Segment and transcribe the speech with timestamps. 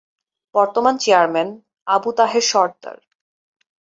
[0.55, 1.59] বর্তমান চেয়ারম্যান-
[1.87, 2.97] আবু তাহের সরদার